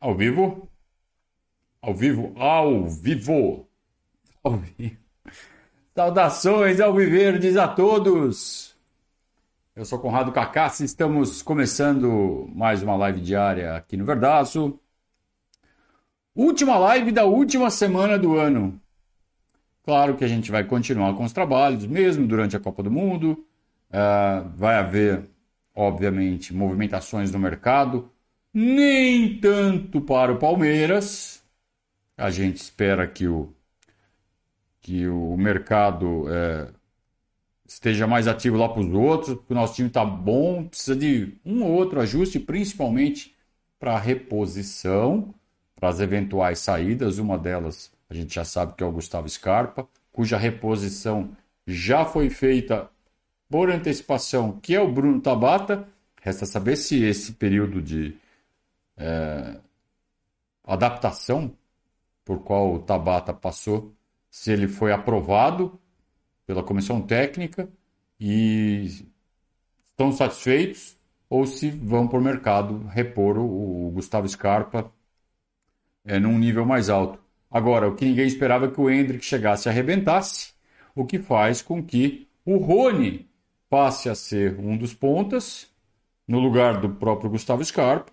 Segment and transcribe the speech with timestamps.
[0.00, 0.70] Ao vivo?
[1.82, 2.32] Ao vivo?
[2.36, 3.68] Ao vivo!
[4.44, 4.96] Ao vivo!
[5.92, 8.76] Saudações ao Viverdes a todos!
[9.74, 14.78] Eu sou Conrado Cacassi, estamos começando mais uma live diária aqui no Verdaço.
[16.32, 18.80] Última live da última semana do ano.
[19.82, 23.44] Claro que a gente vai continuar com os trabalhos, mesmo durante a Copa do Mundo.
[23.90, 25.28] Uh, vai haver,
[25.74, 28.08] obviamente, movimentações no mercado
[28.52, 31.42] nem tanto para o Palmeiras.
[32.16, 33.52] A gente espera que o,
[34.80, 36.68] que o mercado é,
[37.66, 41.34] esteja mais ativo lá para os outros, porque o nosso time está bom, precisa de
[41.44, 43.34] um ou outro ajuste, principalmente
[43.78, 45.34] para reposição,
[45.76, 47.18] para as eventuais saídas.
[47.18, 51.30] Uma delas a gente já sabe que é o Gustavo Scarpa, cuja reposição
[51.66, 52.88] já foi feita
[53.48, 55.86] por antecipação, que é o Bruno Tabata.
[56.22, 58.16] Resta saber se esse período de
[58.98, 59.60] é,
[60.64, 61.56] adaptação
[62.24, 63.94] por qual o Tabata passou,
[64.30, 65.80] se ele foi aprovado
[66.46, 67.68] pela comissão técnica
[68.20, 69.06] e
[69.88, 70.98] estão satisfeitos
[71.30, 74.92] ou se vão para o mercado repor o, o Gustavo Scarpa
[76.04, 77.18] é, num nível mais alto.
[77.50, 80.52] Agora, o que ninguém esperava é que o Hendrick chegasse e arrebentasse,
[80.94, 83.28] o que faz com que o Rony
[83.70, 85.70] passe a ser um dos pontas,
[86.26, 88.12] no lugar do próprio Gustavo Scarpa,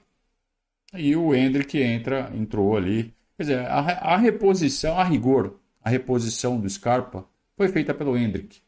[0.97, 3.13] e o Hendrick entra, entrou ali.
[3.37, 7.25] Quer dizer, a, a reposição, a rigor, a reposição do Scarpa
[7.57, 8.61] foi feita pelo Hendrick.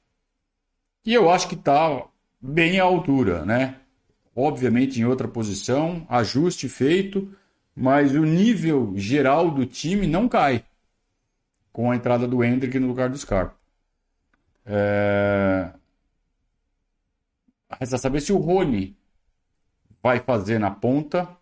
[1.06, 2.06] E eu acho que está
[2.42, 3.78] bem à altura, né?
[4.36, 7.34] Obviamente em outra posição, ajuste feito,
[7.76, 10.64] mas o nível geral do time não cai
[11.72, 13.56] com a entrada do Hendrick no lugar do Scarpa.
[14.66, 15.72] É...
[17.80, 18.98] Resta saber se o Rony
[20.02, 21.37] vai fazer na ponta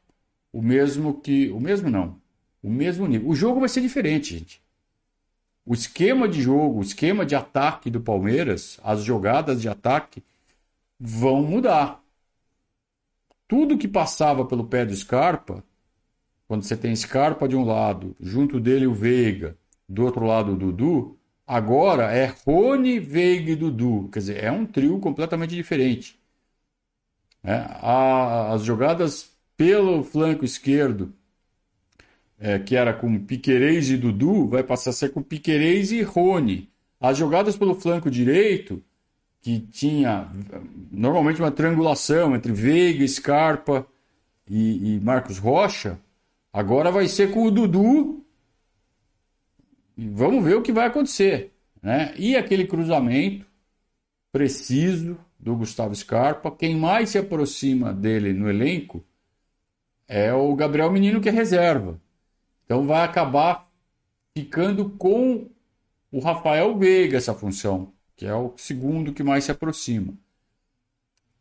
[0.56, 1.50] o mesmo que.
[1.50, 2.22] O mesmo não.
[2.64, 3.28] O mesmo nível.
[3.28, 4.64] O jogo vai ser diferente, gente.
[5.66, 10.24] O esquema de jogo, o esquema de ataque do Palmeiras, as jogadas de ataque
[10.98, 12.02] vão mudar.
[13.50, 15.62] Tudo que passava pelo pé do Scarpa,
[16.48, 19.58] quando você tem Scarpa de um lado, junto dele o Veiga,
[19.90, 24.08] do outro lado o Dudu, agora é Rony, Veiga e Dudu.
[24.10, 26.18] Quer dizer, é um trio completamente diferente.
[27.44, 31.14] É, a, as jogadas pelo flanco esquerdo,
[32.38, 36.70] é, que era com Piquerez e Dudu, vai passar a ser com Piquerez e Rony.
[37.00, 38.84] As jogadas pelo flanco direito,
[39.42, 40.30] que tinha
[40.92, 43.86] normalmente uma triangulação entre Veiga, Scarpa
[44.50, 46.00] e, e Marcos Rocha,
[46.52, 48.26] agora vai ser com o Dudu.
[49.98, 51.54] E vamos ver o que vai acontecer.
[51.82, 52.14] Né?
[52.18, 53.46] E aquele cruzamento
[54.32, 56.52] preciso do Gustavo Scarpa.
[56.52, 59.06] Quem mais se aproxima dele no elenco
[60.08, 62.00] é o Gabriel Menino que é reserva.
[62.66, 63.70] Então vai acabar
[64.36, 65.50] ficando com
[66.12, 70.14] o Rafael Veiga essa função, que é o segundo que mais se aproxima.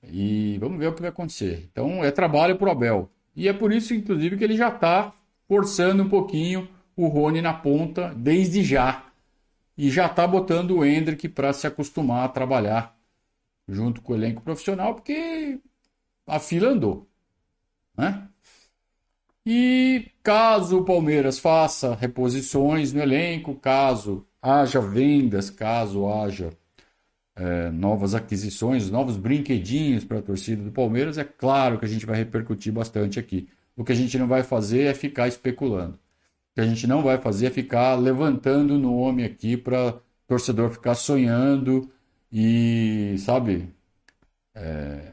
[0.02, 1.69] E vamos ver o que vai acontecer.
[1.70, 3.10] Então é trabalho para o Abel.
[3.34, 5.12] E é por isso, inclusive, que ele já está
[5.48, 9.06] forçando um pouquinho o Rony na ponta desde já.
[9.76, 12.96] E já está botando o Hendrick para se acostumar a trabalhar
[13.69, 15.58] junto com o elenco profissional, porque
[16.26, 17.08] a fila andou.
[17.96, 18.28] Né?
[19.47, 26.50] E caso o Palmeiras faça reposições no elenco, caso haja vendas, caso haja
[27.37, 32.06] é, novas aquisições, novos brinquedinhos para a torcida do Palmeiras, é claro que a gente
[32.06, 33.49] vai repercutir bastante aqui.
[33.77, 35.94] O que a gente não vai fazer é ficar especulando.
[35.94, 40.94] O que a gente não vai fazer é ficar levantando nome aqui para torcedor ficar
[40.94, 41.91] sonhando
[42.32, 43.69] e, sabe,
[44.55, 45.12] é,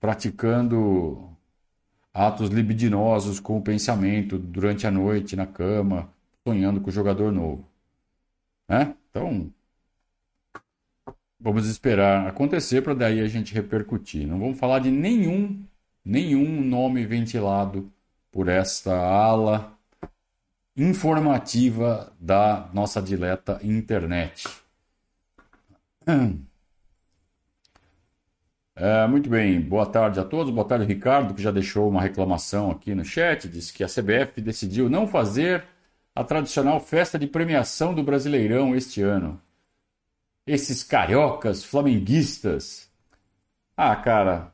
[0.00, 1.30] praticando
[2.12, 6.10] atos libidinosos com o pensamento durante a noite na cama,
[6.46, 7.64] sonhando com o jogador novo.
[8.68, 8.94] Né?
[9.10, 9.50] Então,
[11.38, 14.26] vamos esperar acontecer para daí a gente repercutir.
[14.26, 15.62] Não vamos falar de nenhum,
[16.04, 17.90] nenhum nome ventilado
[18.30, 19.76] por esta ala
[20.76, 24.48] informativa da nossa dileta internet.
[28.82, 30.50] É, muito bem, boa tarde a todos.
[30.50, 33.46] Boa tarde, Ricardo, que já deixou uma reclamação aqui no chat.
[33.46, 35.66] Disse que a CBF decidiu não fazer
[36.14, 39.38] a tradicional festa de premiação do Brasileirão este ano.
[40.46, 42.90] Esses cariocas flamenguistas.
[43.76, 44.52] Ah, cara.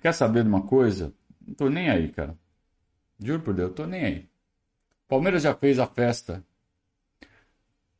[0.00, 1.14] Quer saber de uma coisa?
[1.46, 2.36] Não tô nem aí, cara.
[3.20, 4.30] Juro por Deus, tô nem aí.
[5.08, 6.44] Palmeiras já fez a festa.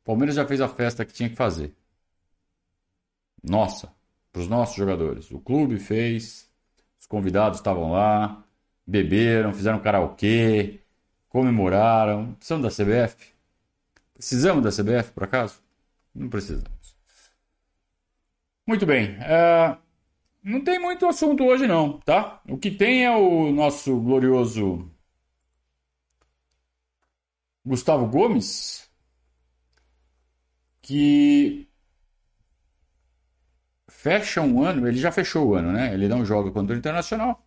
[0.05, 1.75] Palmeiras já fez a festa que tinha que fazer.
[3.43, 3.94] Nossa,
[4.35, 5.31] para os nossos jogadores.
[5.31, 6.51] O clube fez,
[6.99, 8.43] os convidados estavam lá,
[8.85, 10.81] beberam, fizeram karaokê,
[11.29, 12.33] comemoraram.
[12.33, 13.33] Precisamos da CBF?
[14.13, 15.61] Precisamos da CBF, por acaso?
[16.13, 16.97] Não precisamos.
[18.67, 19.11] Muito bem.
[19.19, 19.77] Uh,
[20.43, 22.41] não tem muito assunto hoje, não, tá?
[22.49, 24.91] O que tem é o nosso glorioso
[27.65, 28.89] Gustavo Gomes,
[30.81, 31.69] que
[34.05, 35.91] fecha um ano, ele já fechou o ano, né?
[35.91, 37.43] Ele não joga contra o Internacional.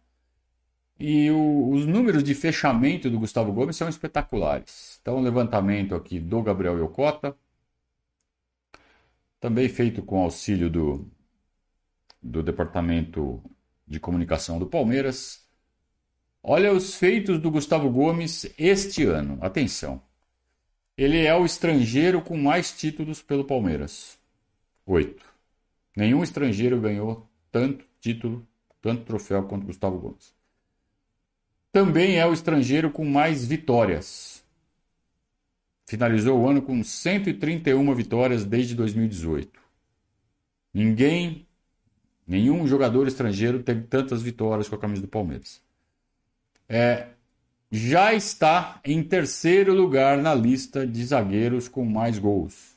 [0.98, 4.98] E o, os números de fechamento do Gustavo Gomes são espetaculares.
[5.00, 7.36] Então, o levantamento aqui do Gabriel Yokota,
[9.38, 11.08] também feito com auxílio do,
[12.20, 13.40] do Departamento
[13.86, 15.46] de Comunicação do Palmeiras.
[16.42, 19.38] Olha os feitos do Gustavo Gomes este ano.
[19.40, 20.02] Atenção.
[20.96, 24.18] Ele é o estrangeiro com mais títulos pelo Palmeiras.
[24.84, 25.37] Oito.
[25.98, 28.46] Nenhum estrangeiro ganhou tanto título,
[28.80, 30.32] tanto troféu quanto Gustavo Gomes.
[31.72, 34.44] Também é o estrangeiro com mais vitórias.
[35.84, 39.60] Finalizou o ano com 131 vitórias desde 2018.
[40.72, 41.48] Ninguém,
[42.24, 45.60] nenhum jogador estrangeiro teve tantas vitórias com a camisa do Palmeiras.
[46.68, 47.08] É,
[47.72, 52.67] já está em terceiro lugar na lista de zagueiros com mais gols.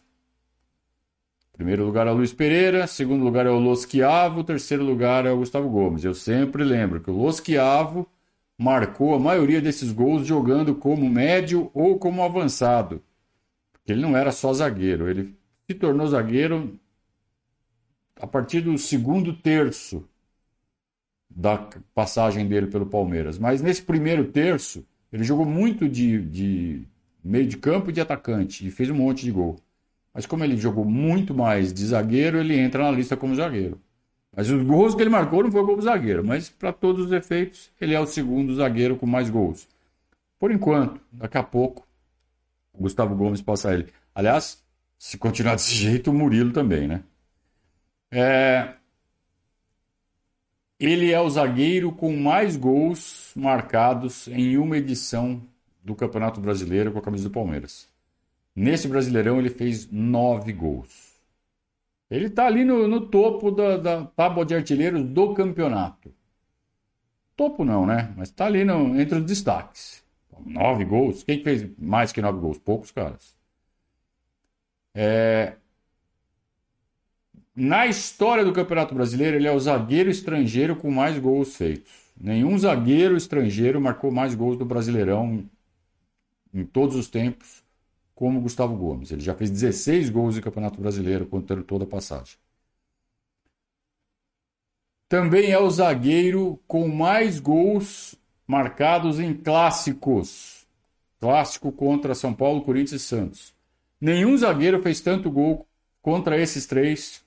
[1.62, 5.38] Primeiro lugar é o Luiz Pereira, segundo lugar é o Losquiavo, terceiro lugar é o
[5.38, 6.04] Gustavo Gomes.
[6.04, 8.10] Eu sempre lembro que o Losquiavo
[8.58, 13.00] marcou a maioria desses gols jogando como médio ou como avançado.
[13.72, 15.36] Porque ele não era só zagueiro, ele
[15.69, 16.80] se tornou zagueiro
[18.19, 20.04] a partir do segundo terço
[21.30, 23.38] da passagem dele pelo Palmeiras.
[23.38, 26.81] Mas nesse primeiro terço, ele jogou muito de, de
[27.24, 29.60] meio de campo e de atacante e fez um monte de gol.
[30.13, 33.80] Mas como ele jogou muito mais de zagueiro, ele entra na lista como zagueiro.
[34.36, 37.72] Mas os gols que ele marcou não foi como zagueiro, mas para todos os efeitos,
[37.80, 39.68] ele é o segundo zagueiro com mais gols.
[40.40, 41.88] Por enquanto, daqui a pouco,
[42.74, 43.92] o Gustavo Gomes passa ele.
[44.16, 44.63] Aliás,
[44.98, 47.04] se continuar desse jeito, o Murilo também, né?
[48.12, 48.75] É...
[50.80, 55.42] Ele é o zagueiro com mais gols marcados em uma edição
[55.84, 57.90] do Campeonato Brasileiro com a camisa do Palmeiras.
[58.56, 61.12] Nesse Brasileirão, ele fez nove gols.
[62.09, 66.13] Ele está ali no, no topo da, da, tábua de artilheiros do campeonato.
[67.38, 68.13] Topo não, né?
[68.18, 70.03] Mas está ali no, entre os destaques.
[70.45, 71.24] Nove gols.
[71.24, 72.59] Quem fez mais que nove gols?
[72.59, 73.38] Poucos caras.
[74.94, 75.56] É...
[77.56, 81.92] Na história do Campeonato Brasileiro, ele é o zagueiro estrangeiro com mais gols feitos.
[82.19, 85.50] Nenhum zagueiro estrangeiro marcou mais gols do Brasileirão
[86.53, 87.63] em todos os tempos
[88.21, 89.12] como o Gustavo Gomes.
[89.12, 92.38] Ele já fez 16 gols no Campeonato Brasileiro, contando toda a passagem.
[95.09, 98.13] Também é o zagueiro com mais gols
[98.45, 100.68] marcados em clássicos.
[101.19, 103.56] Clássico contra São Paulo, Corinthians e Santos.
[104.00, 105.67] Nenhum zagueiro fez tanto gol
[106.00, 107.25] contra esses três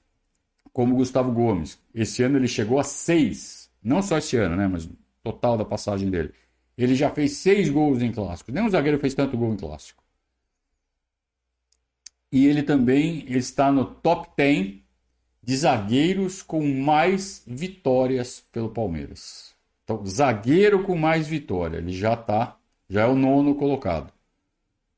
[0.73, 1.77] como Gustavo Gomes.
[1.93, 3.69] Esse ano ele chegou a seis.
[3.83, 4.69] Não só esse ano, né?
[4.69, 4.89] Mas
[5.25, 6.33] total da passagem dele.
[6.79, 8.55] Ele já fez seis gols em clássicos.
[8.55, 10.04] Nenhum zagueiro fez tanto gol em clássico
[12.35, 14.75] e ele também está no top 10
[15.41, 19.55] de zagueiros com mais vitórias pelo Palmeiras.
[19.85, 22.57] Então, zagueiro com mais vitória, ele já está,
[22.91, 24.13] já é o nono colocado.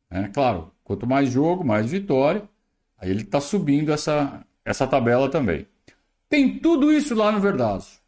[0.09, 2.43] É, claro, quanto mais jogo, mais vitória,
[2.97, 5.66] aí ele está subindo essa, essa tabela também.
[6.31, 7.99] Tem tudo isso lá no Verdazo,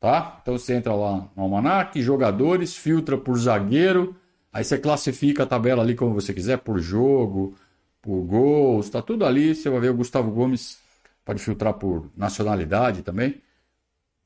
[0.00, 0.38] tá?
[0.40, 4.16] Então você entra lá no Almanac, jogadores, filtra por zagueiro,
[4.50, 7.54] aí você classifica a tabela ali como você quiser, por jogo,
[8.02, 9.54] por gols, está tudo ali.
[9.54, 10.78] Você vai ver o Gustavo Gomes,
[11.24, 13.42] pode filtrar por nacionalidade também.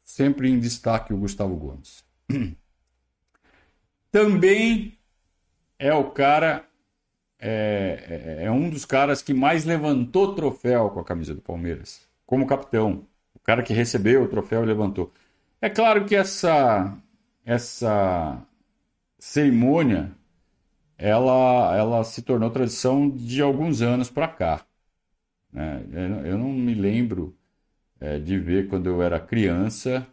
[0.03, 2.05] Sempre em destaque o Gustavo Gomes.
[4.11, 4.97] Também
[5.79, 6.69] é o cara,
[7.39, 12.07] é, é, é um dos caras que mais levantou troféu com a camisa do Palmeiras,
[12.25, 13.07] como capitão.
[13.35, 15.13] O cara que recebeu o troféu e levantou.
[15.61, 16.97] É claro que essa,
[17.45, 18.41] essa
[19.19, 20.13] cerimônia
[20.99, 24.65] ela, ela se tornou tradição de alguns anos para cá.
[25.53, 25.85] Né?
[26.25, 27.37] Eu não me lembro
[28.01, 30.07] é, de ver quando eu era criança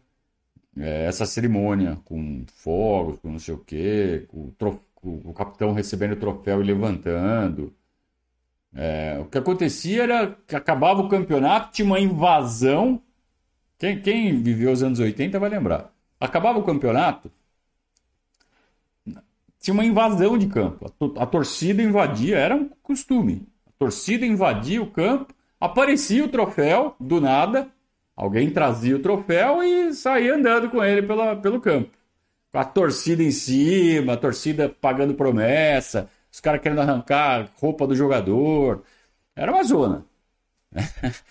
[0.77, 4.53] é, essa cerimônia com fogos, com não sei o quê, o,
[5.03, 7.73] o capitão recebendo o troféu e levantando.
[8.73, 13.01] É, o que acontecia era que acabava o campeonato, tinha uma invasão.
[13.77, 15.91] Quem, quem viveu os anos 80 vai lembrar.
[16.19, 17.31] Acabava o campeonato,
[19.61, 20.91] tinha uma invasão de campo.
[21.17, 23.47] A, torcida invadia, era um costume.
[23.67, 27.69] A torcida invadia o campo, aparecia o troféu do nada,
[28.15, 31.91] alguém trazia o troféu e saía andando com ele pela, pelo campo.
[32.53, 38.83] a torcida em cima, a torcida pagando promessa, os caras querendo arrancar roupa do jogador.
[39.35, 40.05] Era uma zona.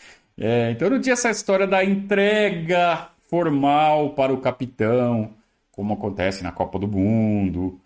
[0.43, 5.35] É, então não tinha essa história da entrega formal para o capitão,
[5.71, 7.79] como acontece na Copa do Mundo.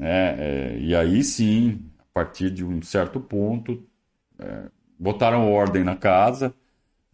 [0.00, 3.82] É, é, e aí sim, a partir de um certo ponto,
[4.38, 6.54] é, botaram ordem na casa.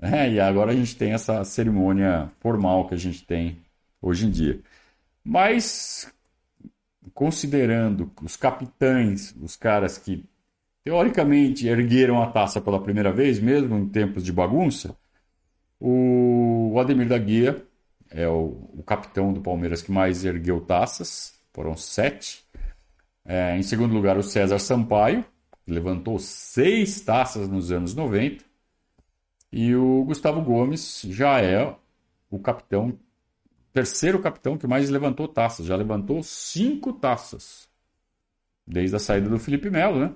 [0.00, 3.62] É, e agora a gente tem essa cerimônia formal que a gente tem
[4.02, 4.62] hoje em dia.
[5.25, 6.12] Mas,
[7.12, 10.25] considerando os capitães, os caras que
[10.85, 14.97] teoricamente ergueram a taça pela primeira vez, mesmo em tempos de bagunça,
[15.80, 17.66] o Ademir da Guia
[18.11, 22.44] é o, o capitão do Palmeiras que mais ergueu taças, foram sete.
[23.25, 25.25] É, em segundo lugar, o César Sampaio,
[25.64, 28.44] que levantou seis taças nos anos 90.
[29.50, 31.75] E o Gustavo Gomes já é
[32.28, 32.99] o capitão,
[33.73, 37.68] terceiro capitão que mais levantou taças, já levantou cinco taças.
[38.66, 40.14] Desde a saída do Felipe Melo, né?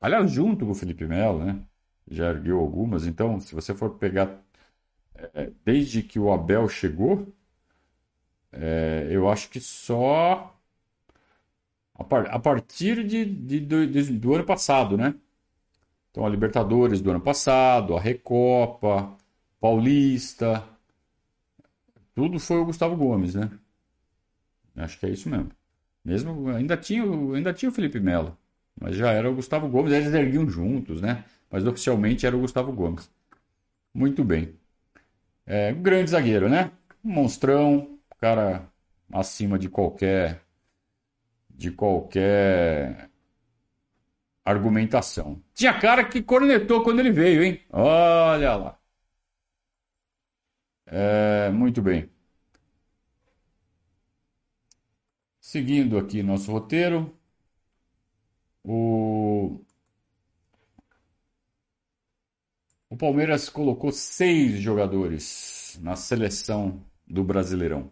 [0.00, 1.60] Aliás, junto com o Felipe Melo, né?
[2.08, 3.06] Já ergueu algumas.
[3.06, 4.40] Então, se você for pegar
[5.34, 7.26] é, desde que o Abel chegou,
[8.52, 10.51] é, eu acho que só
[12.02, 15.14] a, par, a partir de, de, de, do ano passado, né?
[16.10, 19.16] Então, a Libertadores do ano passado, a Recopa,
[19.60, 20.62] Paulista,
[22.14, 23.50] tudo foi o Gustavo Gomes, né?
[24.76, 25.50] Acho que é isso mesmo.
[26.04, 28.36] Mesmo ainda tinha, ainda tinha o Felipe Melo,
[28.78, 31.24] mas já era o Gustavo Gomes, eles erguiam juntos, né?
[31.50, 33.10] Mas oficialmente era o Gustavo Gomes.
[33.94, 34.54] Muito bem.
[35.46, 36.70] É, grande zagueiro, né?
[37.04, 38.68] Um monstrão, cara
[39.12, 40.40] acima de qualquer
[41.62, 43.08] de qualquer
[44.44, 45.40] argumentação.
[45.54, 47.60] Tinha cara que cornetou quando ele veio, hein?
[47.70, 48.78] Olha lá.
[50.86, 52.10] É, muito bem.
[55.42, 57.14] Seguindo aqui nosso roteiro,
[58.64, 59.64] o
[62.88, 67.90] O Palmeiras colocou seis jogadores na seleção do Brasileirão.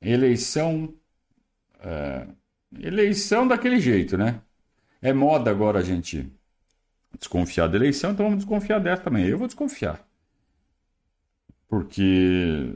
[0.00, 0.94] Eleição.
[1.84, 2.26] É,
[2.80, 4.40] eleição daquele jeito, né?
[5.02, 6.32] É moda agora a gente
[7.18, 9.26] desconfiar da eleição, então vamos desconfiar dessa também.
[9.26, 10.02] Eu vou desconfiar.
[11.68, 12.74] Porque.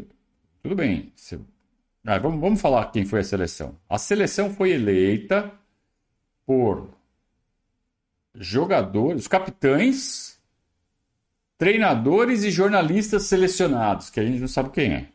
[0.62, 1.12] Tudo bem.
[1.16, 1.40] Se...
[2.04, 3.76] Ah, vamos, vamos falar quem foi a seleção.
[3.88, 5.50] A seleção foi eleita
[6.46, 6.90] por
[8.34, 10.38] jogadores, capitães
[11.58, 15.08] treinadores e jornalistas selecionados, que a gente não sabe quem é.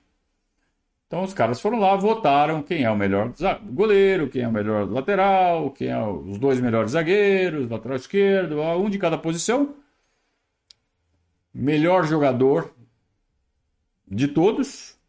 [1.13, 3.31] Então os caras foram lá, votaram quem é o melhor
[3.71, 8.89] goleiro, quem é o melhor lateral, quem é os dois melhores zagueiros, lateral esquerdo, um
[8.89, 9.75] de cada posição.
[11.53, 12.73] Melhor jogador
[14.07, 14.99] de todos,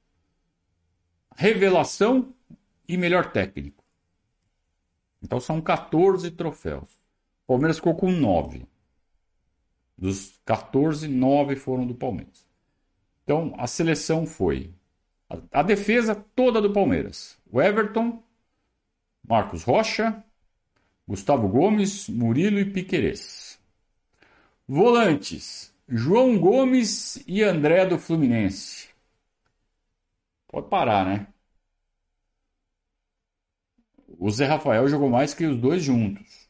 [1.35, 2.35] revelação
[2.87, 3.83] e melhor técnico.
[5.23, 7.01] Então são 14 troféus.
[7.45, 8.67] O Palmeiras ficou com 9.
[9.97, 12.47] Dos 14, 9 foram do Palmeiras.
[13.23, 14.75] Então, a seleção foi
[15.29, 17.39] a, defesa toda do Palmeiras.
[17.51, 18.23] O Everton,
[19.27, 20.23] Marcos Rocha,
[21.07, 23.59] Gustavo Gomes, Murilo e Piquerez.
[24.67, 28.89] Volantes, João Gomes e André do Fluminense.
[30.49, 31.27] Pode parar, né?
[34.19, 36.49] O Zé Rafael jogou mais que os dois juntos.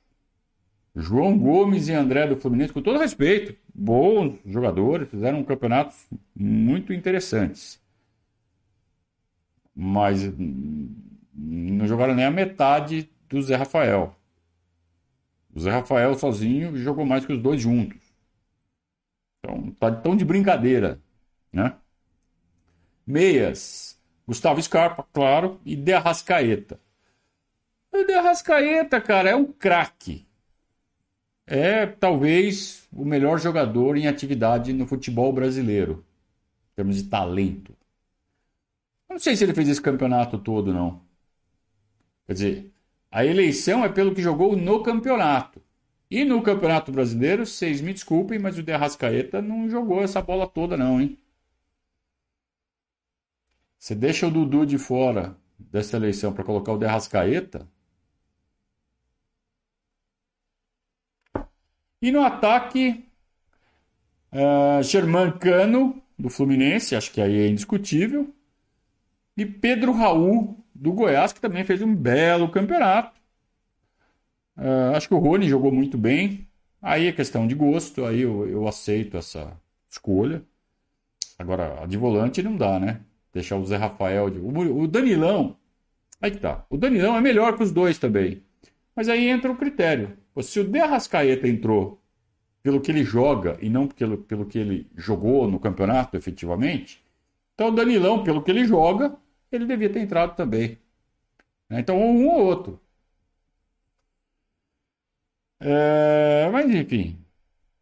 [0.95, 7.83] João Gomes e André do Fluminense, com todo respeito, bons jogadores, fizeram campeonatos muito interessantes.
[9.75, 10.23] Mas
[11.33, 14.15] não jogaram nem a metade do Zé Rafael.
[15.55, 18.01] O Zé Rafael sozinho jogou mais que os dois juntos.
[19.39, 21.01] Então, tá tão de brincadeira,
[21.53, 21.77] né?
[23.07, 26.81] Meias, Gustavo Scarpa, claro, e De Arrascaeta.
[27.93, 30.27] O De Arrascaeta, cara, é um craque
[31.47, 36.05] é talvez o melhor jogador em atividade no futebol brasileiro,
[36.73, 37.77] em termos de talento.
[39.15, 41.01] Não sei se ele fez esse campeonato todo, não.
[42.27, 42.73] Quer dizer,
[43.13, 45.63] a eleição é pelo que jogou no campeonato.
[46.11, 50.49] E no Campeonato Brasileiro, vocês me desculpem, mas o De Arrascaeta não jogou essa bola
[50.49, 51.17] toda, não, hein?
[53.79, 57.69] Você deixa o Dudu de fora dessa eleição para colocar o De Arrascaeta,
[62.03, 63.09] E no ataque,
[64.33, 68.35] uh, Germán Cano, do Fluminense, acho que aí é indiscutível.
[69.37, 73.21] E Pedro Raul, do Goiás, que também fez um belo campeonato.
[74.57, 76.47] Uh, acho que o Rony jogou muito bem.
[76.81, 80.43] Aí é questão de gosto, aí eu, eu aceito essa escolha.
[81.39, 83.01] Agora, a de volante não dá, né?
[83.35, 84.31] deixar o Zé Rafael.
[84.31, 84.39] De...
[84.39, 85.57] O Danilão.
[86.23, 86.65] Aí que tá.
[86.71, 88.43] O Danilão é melhor que os dois também.
[88.95, 90.17] Mas aí entra o critério.
[90.41, 92.01] Se o De Arrascaeta entrou
[92.63, 97.05] pelo que ele joga e não pelo, pelo que ele jogou no campeonato efetivamente,
[97.55, 99.15] então o Danilão, pelo que ele joga,
[99.57, 100.79] ele devia ter entrado também.
[101.69, 101.81] Né?
[101.81, 102.81] Então, um ou outro.
[105.61, 107.19] É, mas enfim,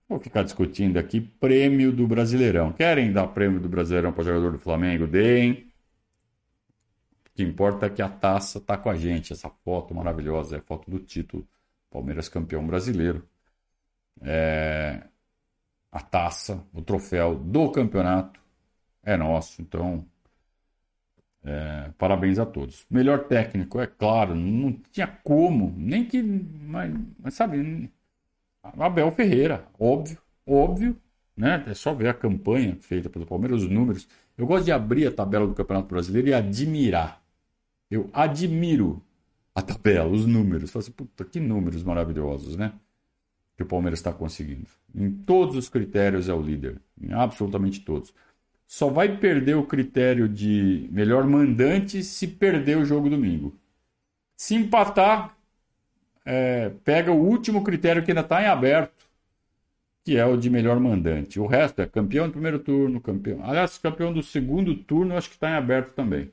[0.08, 2.72] vou ficar discutindo aqui prêmio do Brasileirão.
[2.72, 5.06] Querem dar prêmio do Brasileirão para jogador do Flamengo?
[5.06, 5.72] Deem.
[7.26, 9.32] O que importa é que a taça está com a gente.
[9.32, 11.46] Essa foto maravilhosa é a foto do título.
[11.90, 13.26] Palmeiras campeão brasileiro.
[14.20, 15.02] É,
[15.90, 18.40] a taça, o troféu do campeonato
[19.02, 19.62] é nosso.
[19.62, 20.06] Então,
[21.44, 22.86] é, parabéns a todos.
[22.88, 26.22] Melhor técnico, é claro, não tinha como, nem que.
[26.22, 27.90] Mas, mas sabe,
[28.62, 30.96] Abel Ferreira, óbvio, óbvio,
[31.36, 31.64] né?
[31.66, 34.08] É só ver a campanha feita pelo Palmeiras, os números.
[34.38, 37.22] Eu gosto de abrir a tabela do Campeonato Brasileiro e admirar.
[37.90, 39.02] Eu admiro
[39.54, 40.70] a tabela, os números.
[40.70, 42.72] Falo assim, puta, que números maravilhosos, né?
[43.56, 44.68] Que o Palmeiras está conseguindo.
[44.94, 48.14] Em todos os critérios é o líder, em absolutamente todos
[48.72, 53.54] só vai perder o critério de melhor mandante se perder o jogo domingo.
[54.34, 55.36] Se empatar,
[56.24, 59.06] é, pega o último critério que ainda está em aberto,
[60.02, 61.38] que é o de melhor mandante.
[61.38, 63.44] O resto é campeão do primeiro turno, campeão.
[63.44, 66.32] Aliás, campeão do segundo turno, acho que está em aberto também.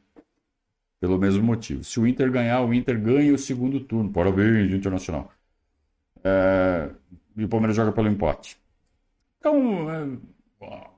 [0.97, 1.83] Pelo mesmo motivo.
[1.83, 4.13] Se o Inter ganhar, o Inter ganha o segundo turno.
[4.13, 5.29] Parabéns, Internacional.
[6.23, 6.89] É,
[7.35, 8.57] e o Palmeiras joga pelo empate.
[9.39, 10.07] Então, é,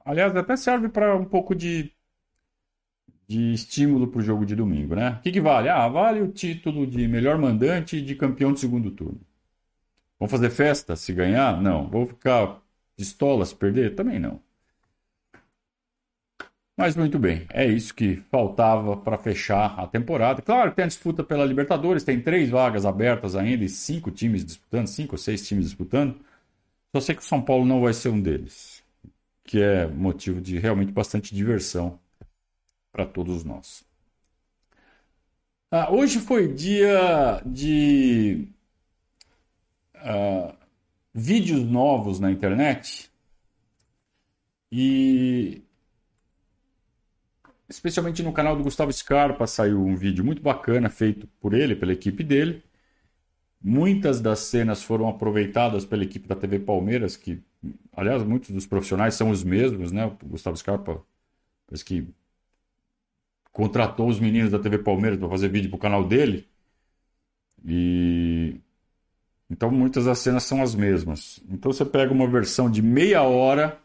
[0.05, 1.91] Aliás, até serve para um pouco de,
[3.27, 5.11] de estímulo para o jogo de domingo, né?
[5.19, 5.69] O que, que vale?
[5.69, 9.19] Ah, vale o título de melhor mandante e de campeão de segundo turno.
[10.19, 11.61] Vamos fazer festa se ganhar?
[11.61, 11.89] Não.
[11.89, 12.61] Vou ficar
[12.95, 13.95] pistola se perder?
[13.95, 14.41] Também não.
[16.77, 20.41] Mas muito bem, é isso que faltava para fechar a temporada.
[20.41, 24.43] Claro que tem a disputa pela Libertadores, tem três vagas abertas ainda e cinco times
[24.45, 26.17] disputando, cinco ou seis times disputando.
[26.95, 28.80] Só sei que o São Paulo não vai ser um deles
[29.43, 31.99] que é motivo de realmente bastante diversão
[32.91, 33.83] para todos nós.
[35.71, 38.47] Ah, hoje foi dia de
[39.95, 40.55] ah,
[41.13, 43.09] vídeos novos na internet
[44.71, 45.61] e
[47.69, 51.93] especialmente no canal do Gustavo Scarpa saiu um vídeo muito bacana feito por ele, pela
[51.93, 52.63] equipe dele.
[53.63, 57.41] Muitas das cenas foram aproveitadas pela equipe da TV Palmeiras, que
[57.95, 60.05] aliás, muitos dos profissionais são os mesmos, né?
[60.05, 61.03] O Gustavo Scarpa
[61.67, 62.07] parece que
[63.51, 66.47] contratou os meninos da TV Palmeiras para fazer vídeo para o canal dele.
[67.65, 68.55] E
[69.49, 71.41] então muitas das cenas são as mesmas.
[71.49, 73.79] Então você pega uma versão de meia hora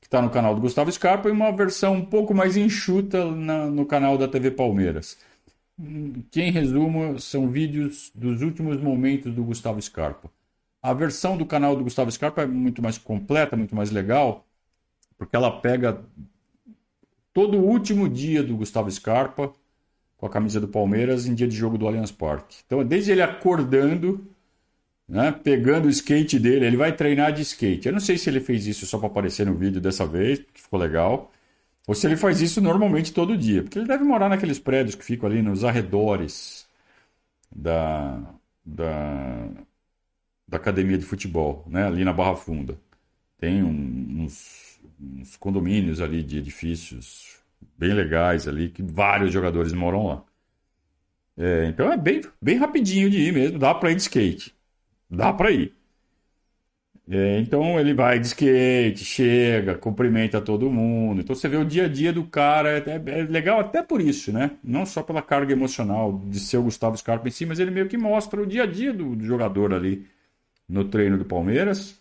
[0.00, 3.66] que está no canal do Gustavo Scarpa e uma versão um pouco mais enxuta na,
[3.66, 5.18] no canal da TV Palmeiras.
[6.30, 10.30] Que em resumo são vídeos dos últimos momentos do Gustavo Scarpa.
[10.82, 14.46] A versão do canal do Gustavo Scarpa é muito mais completa, muito mais legal,
[15.16, 16.00] porque ela pega
[17.32, 19.52] todo o último dia do Gustavo Scarpa
[20.16, 22.58] com a camisa do Palmeiras em dia de jogo do Allianz Parque.
[22.66, 24.26] Então, desde ele acordando,
[25.08, 27.86] né, pegando o skate dele, ele vai treinar de skate.
[27.86, 30.60] Eu não sei se ele fez isso só para aparecer no vídeo dessa vez, que
[30.60, 31.32] ficou legal,
[31.86, 35.04] ou se ele faz isso normalmente todo dia, porque ele deve morar naqueles prédios que
[35.04, 36.68] ficam ali nos arredores
[37.54, 38.20] da,
[38.64, 39.48] da
[40.48, 42.78] da academia de futebol, né, ali na Barra Funda.
[43.38, 47.36] Tem um, uns, uns, condomínios ali de edifícios
[47.76, 50.24] bem legais ali, que vários jogadores moram lá.
[51.36, 54.54] É, então é bem, bem rapidinho de ir mesmo, dá para ir de skate.
[55.08, 55.74] Dá para ir.
[57.10, 61.20] É, então ele vai de skate, chega, cumprimenta todo mundo.
[61.20, 64.32] Então você vê o dia a dia do cara, é, é, legal até por isso,
[64.32, 64.52] né?
[64.62, 67.88] Não só pela carga emocional de ser o Gustavo Scarpa em si, mas ele meio
[67.88, 70.06] que mostra o dia a dia do, do jogador ali
[70.68, 71.98] no treino do Palmeiras,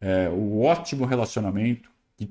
[0.00, 2.30] é, o ótimo relacionamento que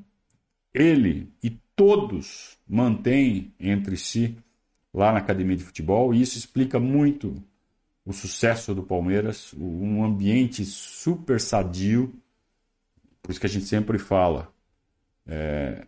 [0.73, 4.37] ele e todos mantêm entre si
[4.93, 7.35] lá na academia de futebol, e isso explica muito
[8.05, 12.13] o sucesso do Palmeiras, um ambiente super sadio,
[13.21, 14.53] por isso que a gente sempre fala.
[15.27, 15.85] É,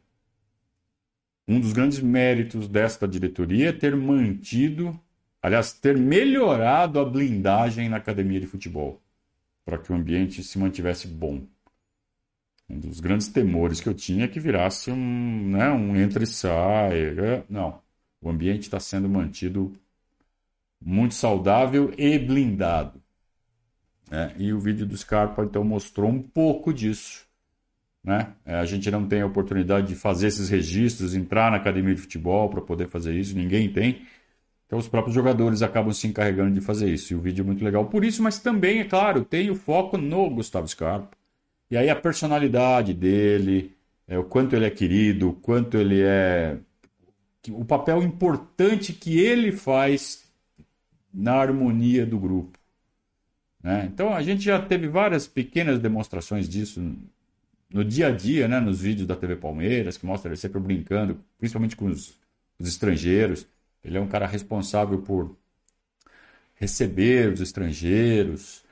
[1.47, 4.99] um dos grandes méritos desta diretoria é ter mantido,
[5.41, 9.01] aliás, ter melhorado a blindagem na academia de futebol
[9.67, 11.45] para que o ambiente se mantivesse bom.
[12.69, 16.27] Um dos grandes temores que eu tinha é que virasse um, né, um entra e
[16.27, 17.01] sai.
[17.19, 17.81] É, não.
[18.21, 19.77] O ambiente está sendo mantido
[20.79, 23.03] muito saudável e blindado.
[24.09, 27.27] É, e o vídeo do Scarpa então mostrou um pouco disso.
[28.01, 28.35] né?
[28.45, 32.01] É, a gente não tem a oportunidade de fazer esses registros, entrar na academia de
[32.01, 34.07] futebol para poder fazer isso, ninguém tem.
[34.67, 37.13] Então os próprios jogadores acabam se encarregando de fazer isso.
[37.13, 39.97] E o vídeo é muito legal por isso, mas também, é claro, tem o foco
[39.97, 41.17] no Gustavo Scarpa.
[41.71, 43.75] E aí a personalidade dele,
[44.07, 46.57] é, o quanto ele é querido, o quanto ele é.
[47.49, 50.25] o papel importante que ele faz
[51.13, 52.59] na harmonia do grupo.
[53.63, 53.89] Né?
[53.91, 56.93] Então a gente já teve várias pequenas demonstrações disso
[57.69, 58.59] no dia a dia, né?
[58.59, 62.17] nos vídeos da TV Palmeiras, que mostra ele sempre brincando, principalmente com os,
[62.59, 63.47] os estrangeiros.
[63.87, 65.35] Ele é um cara responsável por
[66.55, 68.63] receber os estrangeiros.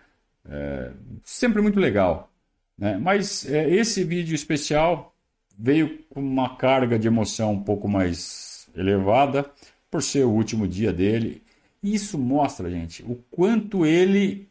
[0.45, 0.91] É,
[1.23, 2.31] sempre muito legal.
[2.77, 2.97] Né?
[2.97, 5.15] Mas é, esse vídeo especial
[5.57, 9.49] veio com uma carga de emoção um pouco mais elevada,
[9.89, 11.41] por ser o último dia dele.
[11.81, 14.49] Isso mostra, gente, o quanto ele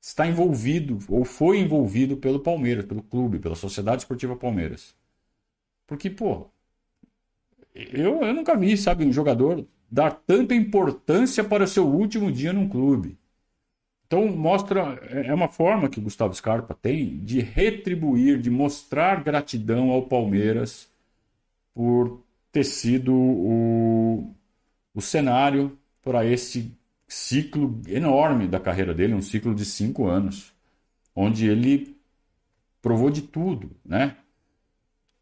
[0.00, 4.94] está envolvido ou foi envolvido pelo Palmeiras, pelo clube, pela Sociedade Esportiva Palmeiras.
[5.86, 6.48] Porque, pô,
[7.74, 12.52] eu, eu nunca vi, sabe, um jogador dar tanta importância para o seu último dia
[12.52, 13.18] num clube.
[14.06, 19.90] Então mostra é, é uma forma que Gustavo Scarpa tem de retribuir, de mostrar gratidão
[19.90, 20.90] ao Palmeiras
[21.74, 24.34] por ter sido o,
[24.94, 26.76] o cenário para esse
[27.08, 30.52] ciclo enorme da carreira dele, um ciclo de cinco anos,
[31.14, 31.96] onde ele
[32.82, 34.16] provou de tudo, né?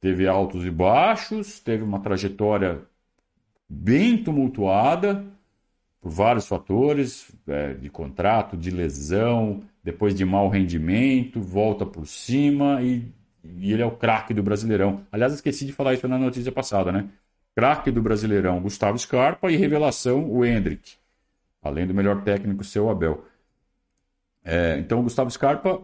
[0.00, 2.80] Teve altos e baixos, teve uma trajetória
[3.68, 5.24] bem tumultuada,
[6.00, 12.82] por vários fatores, é, de contrato, de lesão, depois de mau rendimento, volta por cima
[12.82, 13.12] e,
[13.44, 15.06] e ele é o craque do Brasileirão.
[15.12, 17.08] Aliás, esqueci de falar isso na notícia passada, né?
[17.54, 20.94] Craque do Brasileirão, Gustavo Scarpa e revelação, o Hendrick.
[21.62, 23.24] Além do melhor técnico, seu Abel.
[24.42, 25.82] É, então, o Gustavo Scarpa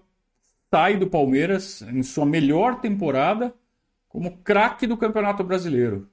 [0.70, 3.54] sai do Palmeiras em sua melhor temporada
[4.16, 6.08] como craque do Campeonato Brasileiro.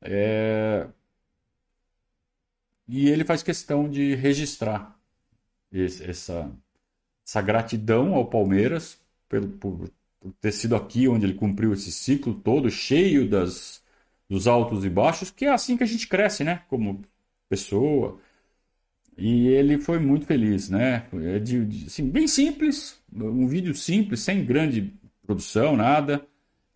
[0.00, 0.88] É,
[2.88, 4.98] e ele faz questão de registrar
[5.70, 6.50] esse, essa,
[7.22, 12.32] essa gratidão ao Palmeiras pelo, por, por, ter sido aqui onde ele cumpriu esse ciclo
[12.32, 13.84] todo, cheio das,
[14.26, 16.62] dos altos e baixos, que é assim que a gente cresce, né?
[16.66, 17.04] Como
[17.46, 18.18] pessoa.
[19.18, 21.06] E ele foi muito feliz, né?
[21.12, 24.94] É de, de, assim, bem simples, um vídeo simples, sem grande
[25.26, 26.26] produção, nada,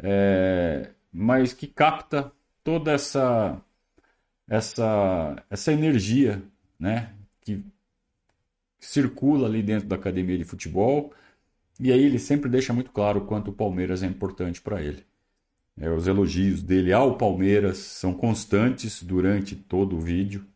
[0.03, 3.61] é, mas que capta toda essa
[4.49, 6.43] essa, essa energia
[6.79, 7.65] né, que
[8.79, 11.13] circula ali dentro da academia de futebol.
[11.81, 15.05] E aí ele sempre deixa muito claro quanto o Palmeiras é importante para ele.
[15.77, 20.47] É, os elogios dele ao Palmeiras são constantes durante todo o vídeo.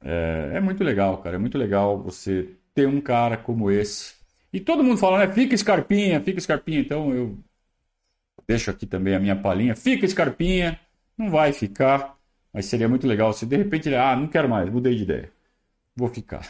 [0.00, 1.36] É, é, muito legal, cara.
[1.36, 4.14] É muito legal você ter um cara como esse.
[4.52, 5.32] E todo mundo fala, né?
[5.32, 6.80] Fica escarpinha, fica escarpinha.
[6.80, 7.38] Então eu
[8.46, 9.74] deixo aqui também a minha palhinha.
[9.74, 10.78] Fica escarpinha,
[11.16, 12.16] não vai ficar.
[12.52, 15.32] Mas seria muito legal se de repente ele, ah, não quero mais, mudei de ideia.
[15.96, 16.48] Vou ficar.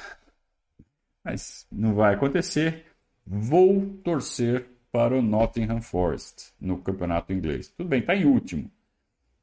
[1.24, 2.87] Mas não vai acontecer.
[3.26, 7.68] Vou torcer para o Nottingham Forest no campeonato inglês.
[7.68, 8.70] Tudo bem, está em último.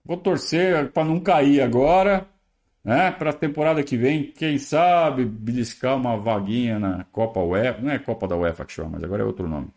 [0.05, 2.27] Vou torcer para não cair agora,
[2.83, 3.11] né?
[3.11, 7.81] Para a temporada que vem, quem sabe beliscar uma vaguinha na Copa UEFA.
[7.81, 9.73] Não é Copa da UEFA que chama, mas agora é outro nome.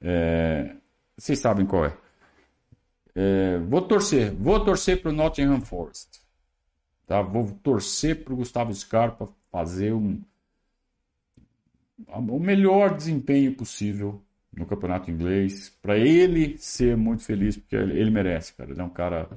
[0.00, 0.76] É...
[1.20, 1.96] Vocês sabem qual é.
[3.14, 6.18] É, vou torcer, vou torcer para o Nottingham Forest.
[7.06, 7.20] Tá?
[7.20, 10.22] Vou torcer para o Gustavo Scarpa fazer um,
[12.08, 18.54] o melhor desempenho possível no campeonato inglês, para ele ser muito feliz, porque ele merece,
[18.54, 18.70] cara.
[18.70, 19.28] Ele é um cara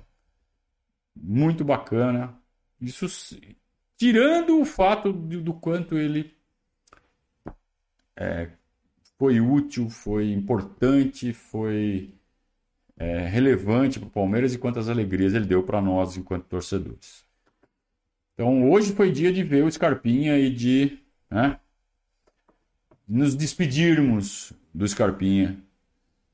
[1.13, 2.33] muito bacana.
[2.79, 3.07] Isso
[3.97, 6.33] tirando o fato do, do quanto ele
[8.15, 8.51] é,
[9.23, 12.13] foi útil, foi importante, foi
[12.97, 17.23] é, relevante para o Palmeiras e quantas alegrias ele deu para nós enquanto torcedores.
[18.33, 20.99] Então hoje foi dia de ver o Scarpinha e de
[21.31, 21.57] né,
[23.07, 25.57] nos despedirmos do Scarpinha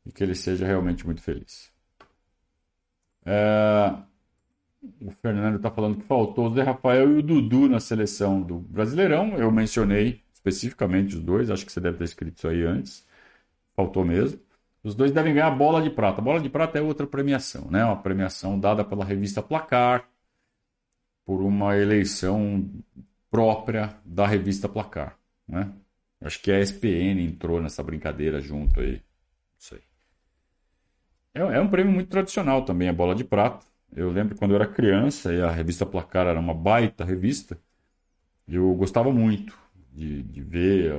[0.04, 1.72] e que ele seja realmente muito feliz.
[3.24, 3.96] É,
[5.00, 8.58] o Fernando está falando que faltou o Zé Rafael e o Dudu na seleção do
[8.58, 9.38] Brasileirão.
[9.38, 13.06] Eu mencionei especificamente os dois, acho que você deve ter escrito isso aí antes.
[13.76, 14.40] Faltou mesmo.
[14.84, 16.22] Os dois devem ganhar a bola de prata.
[16.22, 17.84] A bola de prata é outra premiação, né?
[17.84, 20.08] Uma premiação dada pela revista Placar
[21.26, 22.70] por uma eleição
[23.30, 25.72] própria da revista Placar, né?
[26.22, 29.02] Acho que a ESPN entrou nessa brincadeira junto aí.
[31.34, 33.66] É, é um prêmio muito tradicional também, a bola de prata.
[33.96, 37.60] Eu lembro quando eu era criança e a revista Placar era uma baita revista,
[38.48, 39.58] eu gostava muito
[40.00, 40.96] de, de ver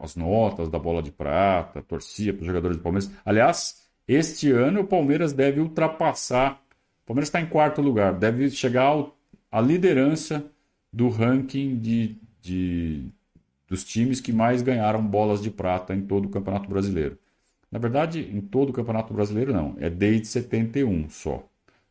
[0.00, 3.10] as notas da bola de prata, torcia para os jogadores do Palmeiras.
[3.24, 6.60] Aliás, este ano o Palmeiras deve ultrapassar.
[7.04, 9.06] O Palmeiras está em quarto lugar, deve chegar
[9.50, 10.44] à liderança
[10.92, 13.04] do ranking de, de,
[13.68, 17.16] dos times que mais ganharam bolas de prata em todo o Campeonato Brasileiro.
[17.70, 21.46] Na verdade, em todo o Campeonato Brasileiro não, é desde 71 só.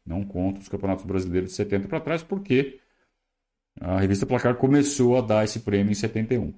[0.05, 2.79] Não conta os campeonatos brasileiros de 70 para trás, porque
[3.80, 6.54] a revista Placar começou a dar esse prêmio em 71.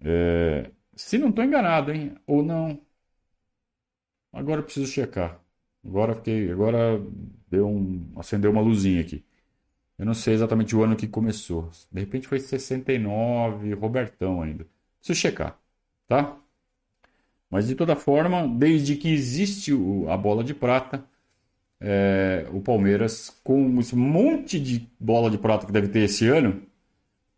[0.00, 2.14] É, se não estou enganado, hein?
[2.26, 2.80] Ou não.
[4.32, 5.40] Agora preciso checar.
[5.84, 7.00] Agora fiquei, agora
[7.48, 9.24] deu um, acendeu uma luzinha aqui.
[9.98, 11.70] Eu não sei exatamente o ano que começou.
[11.92, 14.66] De repente foi 69, Robertão ainda.
[15.00, 15.58] Preciso checar,
[16.08, 16.38] tá?
[17.50, 19.72] Mas de toda forma, desde que existe
[20.08, 21.04] a bola de prata,
[21.80, 26.62] é, o Palmeiras, com esse monte de bola de prata que deve ter esse ano,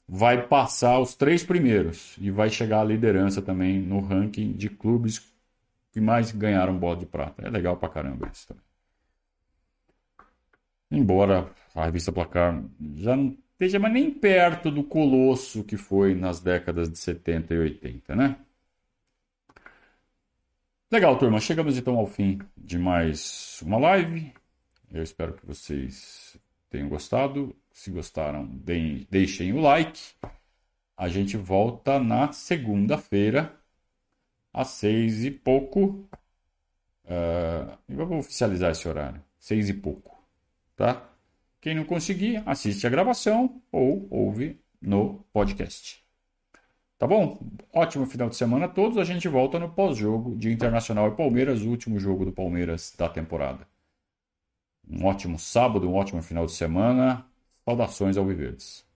[0.09, 5.20] vai passar os três primeiros e vai chegar à liderança também no ranking de clubes
[5.92, 7.46] que mais ganharam bola de prata.
[7.46, 8.62] É legal pra caramba isso também.
[10.90, 12.62] Embora a revista Placar
[12.96, 17.59] já não esteja mais nem perto do colosso que foi nas décadas de 70 e
[17.59, 18.37] 80, né?
[20.90, 21.38] Legal, turma.
[21.38, 24.33] Chegamos então ao fim de mais uma live.
[24.90, 26.35] Eu espero que vocês
[26.70, 27.55] tenham gostado.
[27.70, 30.01] Se gostaram, deem, deixem o like.
[30.96, 33.55] A gente volta na segunda-feira,
[34.51, 36.09] às seis e pouco.
[37.05, 39.22] Uh, eu vou oficializar esse horário.
[39.38, 40.18] Seis e pouco.
[40.74, 41.07] Tá?
[41.61, 46.08] Quem não conseguir, assiste a gravação ou ouve no podcast.
[46.98, 47.38] Tá bom?
[47.72, 48.98] Ótimo final de semana a todos.
[48.98, 53.08] A gente volta no pós-jogo de Internacional e Palmeiras, o último jogo do Palmeiras da
[53.08, 53.66] temporada.
[54.90, 57.24] Um ótimo sábado, um ótimo final de semana.
[57.64, 58.88] Saudações ao Viverdes.